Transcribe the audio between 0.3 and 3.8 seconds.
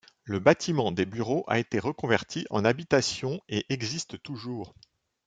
bâtiment des bureaux a été reconverti en habitation et